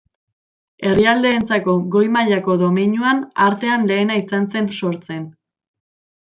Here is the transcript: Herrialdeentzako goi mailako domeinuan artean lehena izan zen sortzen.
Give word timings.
Herrialdeentzako 0.91 1.75
goi 1.97 2.01
mailako 2.15 2.55
domeinuan 2.63 3.21
artean 3.49 3.87
lehena 3.93 4.19
izan 4.23 4.49
zen 4.57 4.73
sortzen. 4.81 5.31